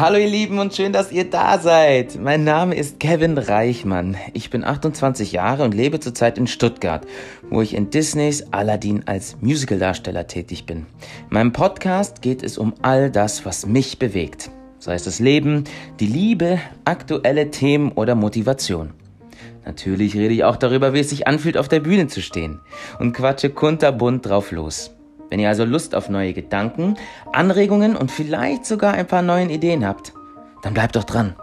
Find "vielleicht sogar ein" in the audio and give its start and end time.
28.10-29.06